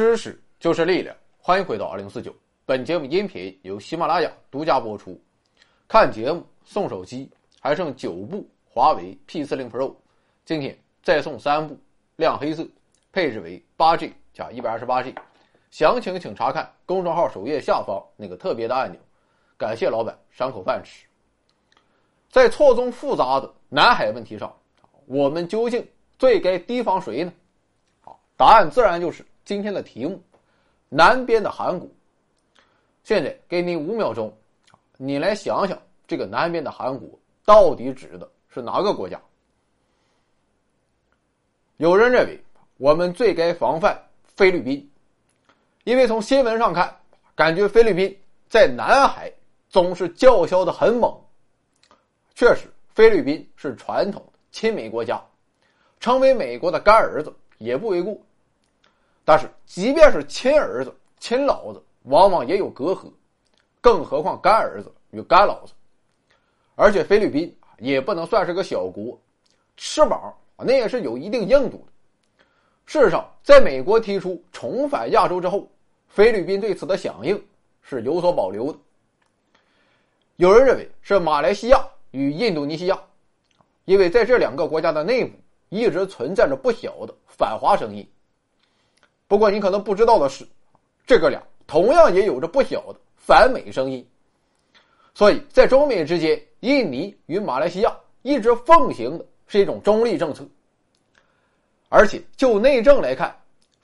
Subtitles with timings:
[0.00, 2.34] 知识就是力量，欢迎回到二零四九。
[2.64, 5.20] 本节目音频由喜马拉雅独家播出。
[5.86, 7.30] 看节目送手机，
[7.60, 9.94] 还剩九部华为 P 四零 Pro，
[10.46, 11.78] 今天再送三部，
[12.16, 12.66] 亮黑色，
[13.12, 15.14] 配置为八 G 加一百二十八 G。
[15.70, 18.98] 详情请查看公众号首页下方那个特别的按钮。
[19.58, 21.04] 感谢老板赏口饭吃。
[22.30, 24.50] 在错综复杂的南海问题上，
[25.04, 25.86] 我们究竟
[26.18, 27.30] 最该提防谁呢？
[28.00, 30.22] 好，答案自然就是今天的题目：
[30.88, 31.88] 南边的韩国。
[33.02, 34.32] 现在给你五秒钟，
[34.96, 35.76] 你来想想，
[36.06, 39.20] 这个南边的韩国到底指的是哪个国家？
[41.78, 42.40] 有人认为
[42.76, 44.88] 我们最该防范菲律宾，
[45.82, 47.00] 因为从新闻上看，
[47.34, 48.16] 感觉菲律宾
[48.48, 49.32] 在南海
[49.68, 51.12] 总是叫嚣的很猛。
[52.36, 55.20] 确实，菲律宾是传统亲美国家，
[55.98, 58.16] 成为美国的干儿子也不为过。
[59.30, 61.80] 但是，即便是亲儿子、亲老子。
[62.04, 63.12] 往往也有隔阂，
[63.80, 65.72] 更何况干儿子与干老子。
[66.74, 69.16] 而且菲律宾也不能算是个小国，
[69.76, 71.92] 翅膀那也是有一定硬度的。
[72.86, 75.70] 事实上，在美国提出重返亚洲之后，
[76.08, 77.40] 菲律宾对此的响应
[77.82, 78.78] 是有所保留的。
[80.38, 83.00] 有人认为是马来西亚与印度尼西亚，
[83.84, 88.04] 因为在这两个国家的内部一直存在着不小的反华声音。
[89.30, 90.44] 不过，你可能不知道的是，
[91.06, 91.40] 这哥俩。
[91.64, 94.04] 同样也有着不小的反美声音，
[95.14, 100.44] 所以在中美之间，印尼与马来西亚一直奉行的是一种中立政策。
[101.88, 103.32] 而且就内政来看，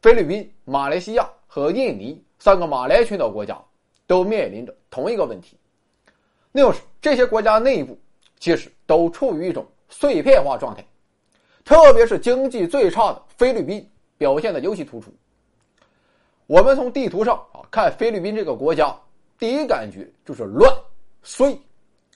[0.00, 3.60] 菲律宾、马来西亚和印尼三个马来群岛国家
[4.06, 5.56] 都面临着同一个问题，
[6.52, 7.98] 那就是这些国家内部
[8.38, 10.86] 其实都处于一种碎片化状态，
[11.64, 13.84] 特别是经济最差的菲律宾
[14.16, 15.12] 表现的尤其突出。
[16.46, 18.94] 我们从地图上啊看菲律宾这个国家，
[19.38, 20.70] 第一感觉就是乱、
[21.22, 21.52] 碎，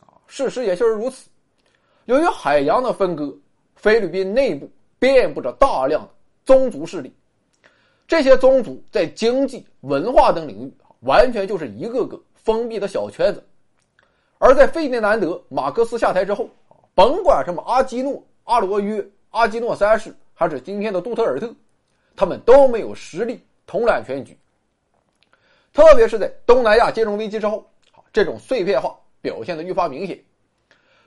[0.00, 1.28] 啊，事实也就是如此。
[2.06, 3.34] 由于海洋的分割，
[3.76, 6.08] 菲律宾内部遍布着大量的
[6.44, 7.12] 宗族势力，
[8.06, 13.42] 这些宗族在经济、文化等领域完全就是一个个封闭的小圈子。
[14.38, 16.48] 而在费内南德·马克思下台之后，
[16.94, 21.50] 甭管什么阿基诺、阿罗约、阿基诺三世，还是今天的杜特尔特，
[22.14, 23.40] 他们都没有实力。
[23.66, 24.38] 统揽全局，
[25.72, 27.68] 特别是在东南亚金融危机之后，
[28.12, 30.18] 这种碎片化表现的愈发明显。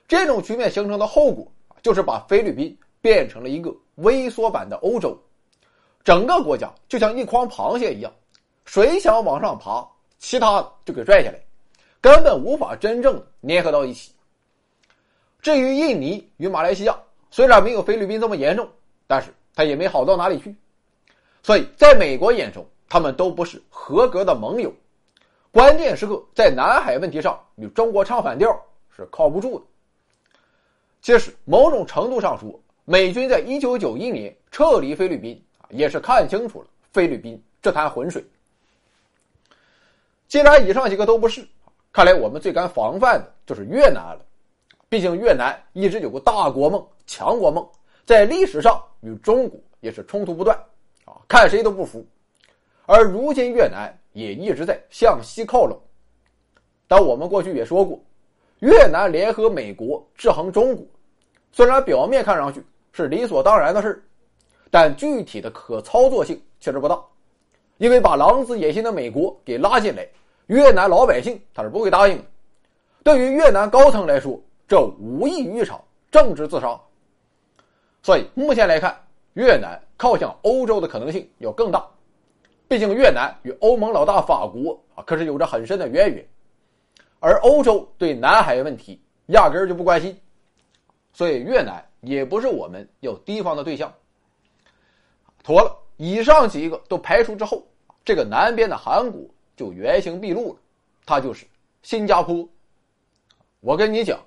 [0.06, 1.50] 这种局面形成的后果
[1.82, 5.18] 就是把菲律宾变成了一个微缩版的欧洲，
[6.04, 8.12] 整个国家就像一筐螃蟹一样，
[8.64, 9.88] 谁想往上爬，
[10.18, 11.40] 其他的就给拽下来，
[12.00, 14.12] 根本无法真正的粘合到一起。
[15.40, 16.98] 至于印尼与马来西亚，
[17.30, 18.68] 虽然没有菲律宾这么严重，
[19.06, 20.54] 但是它也没好到哪里去。
[21.42, 24.72] 所以，在美国眼中，他们都不是合格的盟友，
[25.50, 28.48] 关键时刻在南海问题上与中国唱反调
[28.94, 29.64] 是靠不住的。
[31.00, 38.22] 其实，某种程度上说，美军在一九九一年撤离菲律宾，也是看清楚了菲律宾这滩浑水。
[40.28, 41.46] 既然以上几个都不是，
[41.90, 44.20] 看来我们最该防范的就是越南了。
[44.90, 47.66] 毕竟越南一直有个大国梦、强国梦，
[48.04, 50.58] 在历史上与中国也是冲突不断。
[51.28, 52.04] 看谁都不服，
[52.86, 55.80] 而如今越南也一直在向西靠拢。
[56.88, 58.00] 但我们过去也说过，
[58.58, 60.84] 越南联合美国制衡中国，
[61.52, 64.02] 虽然表面看上去是理所当然的事
[64.70, 67.00] 但具体的可操作性确实不大。
[67.78, 70.06] 因为把狼子野心的美国给拉进来，
[70.48, 72.24] 越南老百姓他是不会答应的。
[73.02, 74.38] 对于越南高层来说，
[74.68, 76.78] 这无异于一场政治自杀。
[78.02, 78.94] 所以目前来看，
[79.34, 79.80] 越南。
[79.96, 81.86] 靠向欧洲的可能性要更大，
[82.66, 86.26] 毕竟越南与欧盟老大法国啊可是有着很深的渊源，
[87.18, 90.18] 而欧洲对南海问题压根儿就不关心，
[91.12, 93.92] 所以越南也不是我们要提防的对象。
[95.42, 97.62] 妥了，以上几个都排除之后，
[98.02, 99.20] 这个南边的韩国
[99.54, 100.58] 就原形毕露了，
[101.04, 101.46] 它就是
[101.82, 102.48] 新加坡。
[103.60, 104.18] 我跟你讲，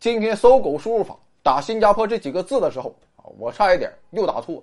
[0.00, 2.92] 今天搜狗输入法打新加坡这几个字的时候
[3.38, 4.62] 我差一点又打错了。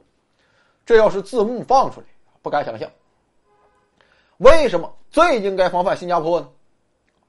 [0.85, 2.07] 这要是字幕放出来，
[2.41, 2.89] 不敢想象。
[4.37, 6.49] 为什么最应该防范新加坡呢？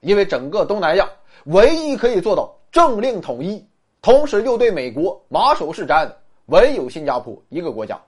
[0.01, 1.11] 因为整个东南亚
[1.47, 3.67] 唯一可以做到政令统一，
[4.01, 8.01] 同时又对美国马首是瞻的，唯有新加坡一个国家。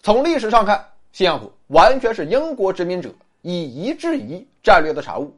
[0.00, 3.08] 从历史上看，新加坡完全是英国殖民者
[3.42, 5.32] 以夷制夷战略的产物。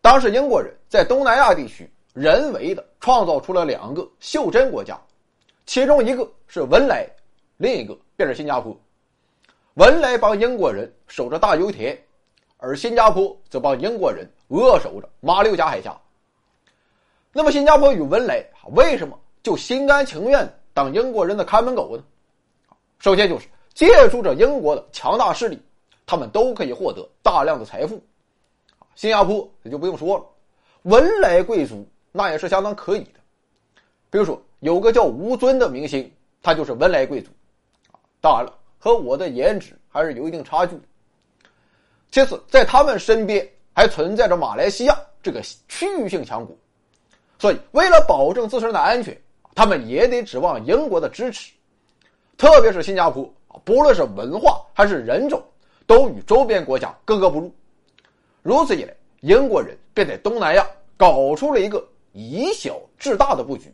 [0.00, 5.00] 当时英国人在东南亚地区人为的创造出了两个袖珍国家，
[5.70, 7.08] 其中一个是文莱。
[7.58, 8.76] 另一个便是新加坡，
[9.74, 11.96] 文莱帮英国人守着大油田，
[12.56, 15.96] 而新加坡则帮英国人扼守着马六甲海峡。
[17.32, 20.44] 那么，新加坡与文莱为什么就心甘情愿
[20.74, 22.02] 当英国人的看门狗呢？
[22.98, 25.62] 首先就是借助着英国的强大势力，
[26.04, 28.02] 他们都可以获得大量的财富。
[28.96, 30.24] 新加坡也就不用说了，
[30.82, 33.20] 文莱贵族那也是相当可以的。
[34.10, 36.10] 比如说，有个叫吴尊的明星，
[36.42, 37.30] 他就是文莱贵族。
[38.20, 40.78] 当然了，和我的颜值还是有一定差距。
[42.10, 46.54] 其次，在他们身边还存在着马来西亚这个区域性强国。
[47.38, 49.18] 所以，为了保证自身的安全，
[49.54, 51.52] 他们也得指望英国的支持。
[52.36, 55.42] 特别是新加坡啊，不论是文化还是人种，
[55.86, 57.50] 都与周边国家格格不入。
[58.42, 60.66] 如此一来，英国人便在东南亚
[60.98, 63.72] 搞出了一个以小制大的布局。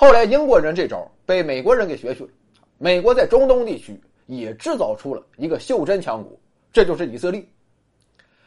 [0.00, 2.30] 后来，英国人这招被美国人给学去了，
[2.78, 6.32] 美国在中东地区也制造出了一个袖珍强国，
[6.72, 7.44] 这就是以色列。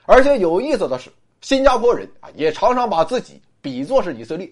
[0.05, 1.11] 而且有意思的是，
[1.41, 3.39] 新加坡人啊也常常把自己。
[3.61, 4.51] 比作是以色列，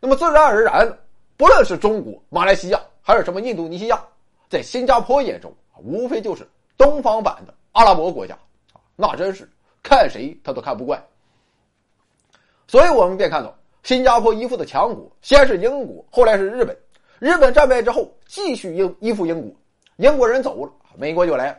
[0.00, 0.98] 那么自然而然，
[1.36, 4.02] 不论是中国、马来西亚，还是什么印度尼西亚，
[4.48, 6.44] 在新加坡眼中无非就是
[6.78, 8.34] 东方版的阿拉伯国家
[8.72, 9.48] 啊，那真是
[9.80, 11.00] 看谁他都看不惯。
[12.66, 16.76] 所以我们便看到，新加坡依附的强国先是英国，后来是日本。
[17.20, 19.48] 日本战败之后，继续依依附英国，
[19.98, 21.58] 英国人走了，美国就来了。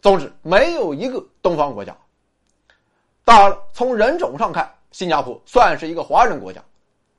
[0.00, 1.94] 总之，没有一个东方国家。
[3.26, 4.66] 当然了，从人种上看。
[4.90, 6.64] 新加坡算是一个华人国家，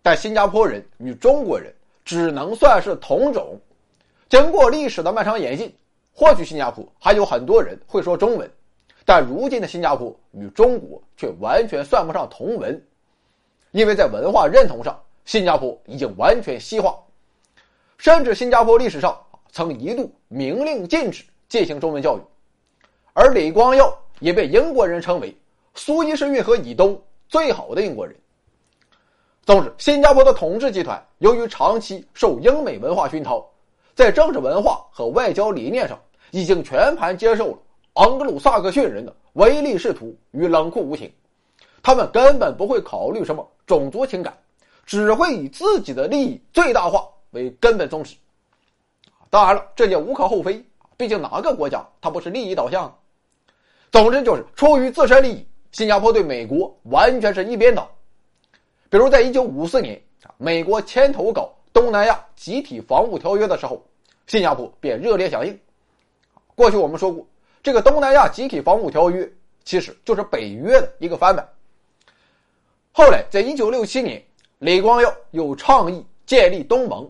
[0.02, 1.72] 但新加坡人与中国人
[2.04, 3.62] 只能算是同种。
[4.28, 5.72] 经过历史的漫长演进，
[6.12, 8.52] 或许新加坡还有很多人会说中文，
[9.06, 12.84] 但如今的新加坡与中国却完全算不上同文，
[13.72, 16.98] 因为在文化认同上，新加坡已经完全西化，
[17.98, 19.20] 甚至新加坡历史上
[19.52, 22.22] 曾一度明令禁止进行中文教育，
[23.14, 25.36] 而李光耀也被英国人称为
[25.76, 27.00] 苏伊士运河以东。
[27.28, 28.16] 最好的英国人。
[29.46, 33.48] 总之，新加坡的统治集团由于长期受英美文化熏陶，
[33.94, 35.96] 在政治文化和外交理念上，
[36.32, 37.58] 已经全盘接受了
[37.94, 41.14] 盎格鲁撒克逊人的唯利是图与冷酷无情。
[41.82, 44.38] 他们根本不会考虑什么种族情感，
[44.86, 48.16] 只会以自己的利益最大化为根本宗旨。
[49.30, 50.64] 当然了，这也无可厚非，
[50.98, 52.94] 毕竟哪个国家它不是利益导向？
[53.92, 55.46] 总之，就是出于自身利益。
[55.72, 57.88] 新加坡对美国完全是一边倒，
[58.90, 63.80] 比如在一九五四年啊，美国牵头搞东南亚集体防务条约的时候，
[64.26, 65.56] 新加坡便热烈响应。
[66.56, 67.24] 过去我们说过，
[67.62, 69.32] 这个东南亚集体防务条约
[69.64, 71.48] 其实就是北约的一个翻版。
[72.92, 74.22] 后来，在一九六七年，
[74.58, 77.10] 李光耀又倡议建立东盟，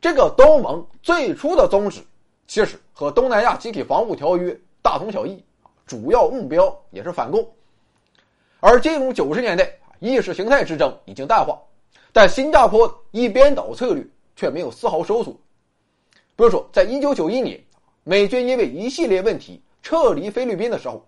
[0.00, 2.00] 这个东盟最初的宗旨
[2.46, 5.44] 其实和东南亚集体防务条约大同小异，
[5.86, 7.46] 主要目标也是反共。
[8.58, 9.70] 而进入九十年代，
[10.00, 11.60] 意识形态之争已经淡化，
[12.12, 14.04] 但新加坡一边倒策略
[14.34, 15.32] 却没有丝毫收缩。
[16.34, 17.62] 比如说，在一九九一年，
[18.02, 21.06] 美军因为一系列问题撤离菲律宾的时候，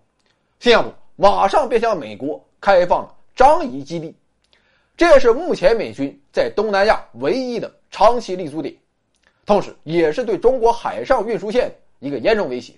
[0.59, 4.15] 新加坡马上便向美国开放了张仪基地，
[4.95, 8.75] 这也是目前美军在东南亚唯一的长期立足点，
[9.45, 12.73] 同时也是对中国海上运输线一个严重威胁。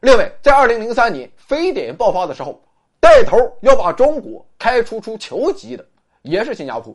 [0.00, 2.60] 另外，在二零零三年非典爆发的时候。
[3.00, 5.86] 带头要把中国开除出球籍的
[6.22, 6.92] 也是新加坡。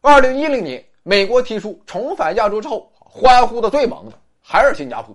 [0.00, 5.14] 二零一零年，美国提出重返亚洲之后，欢呼的最猛的还是新加坡。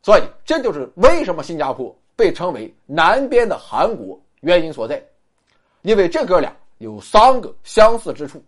[0.00, 5.02] 所以，这就是为什么新加坡被称为南边的韩国原因所在，
[5.82, 8.42] 因为这哥俩有三个相似之处：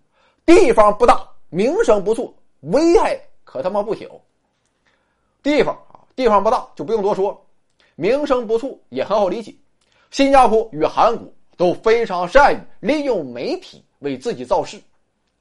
[0.45, 4.07] 地方不大，名声不错，危害可他妈不小。
[5.43, 7.45] 地方啊，地方不大就不用多说，
[7.95, 9.55] 名声不错也很好理解。
[10.11, 14.79] 新加坡与韩国都非常善于利用媒体为自己造势，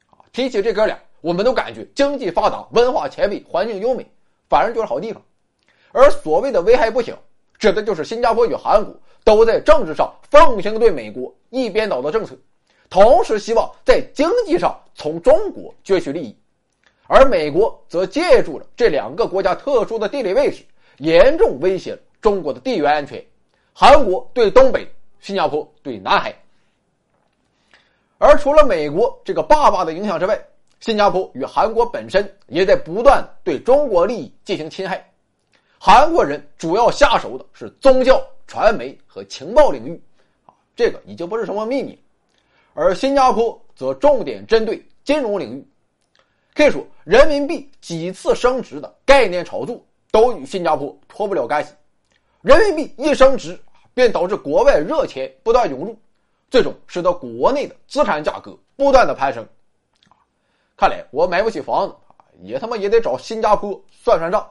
[0.09, 4.05] 啊，提起这哥俩，我们都感觉经济发达、文化前卫、环境优美，
[4.49, 5.21] 反正就是好地方。
[5.91, 7.17] 而所谓的危害不小，
[7.59, 12.35] 指的就是新加坡与韩国都在政治上奉行对美国一边倒的政策，
[12.89, 16.35] 同时希望在经济上从中国攫取利益，
[17.07, 20.63] 而美国则借助了这两个国家特殊的地理位置，
[20.97, 23.23] 严重威胁了中国的地缘安全。
[23.73, 24.87] 韩国对东北，
[25.19, 26.35] 新加坡对南海。
[28.17, 30.39] 而除了美国这个爸爸的影响之外，
[30.79, 35.10] 新加坡与韩国本身也在不断对中国利益进行侵害。
[35.83, 39.99] 韩国人主要下手的是宗教、传媒和情报领域，
[40.45, 41.99] 啊，这个已经不是什么秘密。
[42.75, 45.67] 而新加坡则重点针对金融领域。
[46.53, 51.73] 可以说，人民币几次升值的概念炒作都与新加坡脱不了干系。
[52.43, 53.59] 人民币一升值，
[53.95, 55.97] 便导致国外热钱不断涌入，
[56.51, 59.43] 最终使得国内的资产价格不断的攀升。
[60.77, 64.47] 看来我买不起房子啊也他妈也得找新加坡算算账。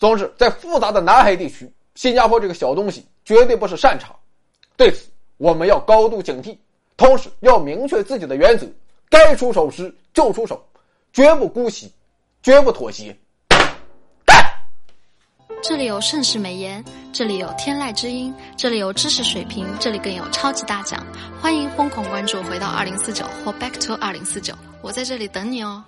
[0.00, 4.08] 总之，在复杂的南海地区，新加坡这个小东西绝对不是善茬。
[4.74, 6.56] 对此，我们要高度警惕，
[6.96, 8.66] 同时要明确自己的原则：
[9.10, 10.66] 该出手时就出手，
[11.12, 11.92] 绝不姑息，
[12.42, 13.14] 绝不妥协。
[14.24, 14.42] 干！
[15.62, 21.06] 这里有盛世美颜，这里有天籁之音，这里有知识水平，这里更有超级大奖。
[21.42, 25.84] 欢迎疯狂关注，回到二零四九或 Back to 二零四九，我在这里等你哦。